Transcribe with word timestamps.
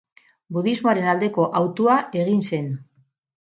Budismoaren 0.55 1.09
aldeko 1.13 1.47
hautua 1.61 2.01
egin 2.25 2.43
zen. 2.51 2.75